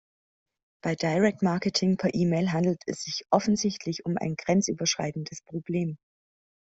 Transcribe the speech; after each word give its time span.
Bei 0.83 0.95
direct 0.95 1.43
marketing 1.43 1.95
per 1.95 2.15
E-Mail 2.15 2.53
handelt 2.53 2.81
es 2.87 3.03
sich 3.03 3.27
offensichtlich 3.29 4.03
um 4.03 4.17
ein 4.17 4.35
grenzüberschreitendes 4.35 5.43
Problem. 5.43 5.95